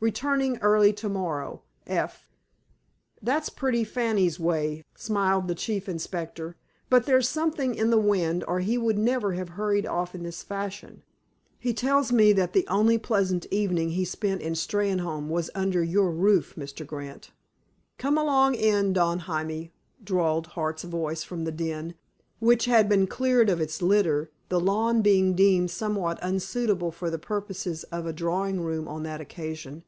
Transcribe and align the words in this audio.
Returning 0.00 0.58
early 0.58 0.92
to 0.92 1.08
morrow. 1.08 1.62
F."_ 1.86 2.24
"That's 3.22 3.48
pretty 3.48 3.84
Fanny's 3.84 4.38
way," 4.38 4.82
smiled 4.94 5.48
the 5.48 5.54
Chief 5.54 5.88
Inspector. 5.88 6.56
"But 6.90 7.06
there's 7.06 7.26
something 7.26 7.74
in 7.74 7.88
the 7.88 7.98
wind, 7.98 8.44
or 8.46 8.60
he 8.60 8.76
would 8.76 8.98
never 8.98 9.32
have 9.32 9.48
hurried 9.50 9.86
off 9.86 10.14
in 10.14 10.22
this 10.22 10.42
fashion. 10.42 11.04
He 11.58 11.72
tells 11.72 12.12
me 12.12 12.34
that 12.34 12.52
the 12.52 12.66
only 12.68 12.98
pleasant 12.98 13.46
evening 13.50 13.90
he 13.92 14.04
spent 14.04 14.42
in 14.42 14.52
Steynholme 14.52 15.28
was 15.30 15.48
under 15.54 15.82
your 15.82 16.10
roof, 16.10 16.54
Mr. 16.54 16.86
Grant." 16.86 17.30
"Come 17.96 18.18
along 18.18 18.56
in, 18.56 18.92
Don 18.92 19.20
Jaime!" 19.20 19.72
drawled 20.04 20.48
Hart's 20.48 20.84
voice 20.84 21.22
from 21.24 21.44
the 21.44 21.52
"den," 21.52 21.94
which 22.40 22.66
had 22.66 22.90
been 22.90 23.06
cleared 23.06 23.48
of 23.48 23.58
its 23.58 23.80
litter, 23.80 24.30
the 24.50 24.60
lawn 24.60 25.00
being 25.00 25.32
deemed 25.32 25.70
somewhat 25.70 26.18
unsuitable 26.20 26.92
for 26.92 27.08
the 27.08 27.18
purposes 27.18 27.84
of 27.84 28.04
a 28.04 28.12
drawing 28.12 28.60
room 28.60 28.86
on 28.86 29.02
that 29.02 29.22
occasion. 29.22 29.82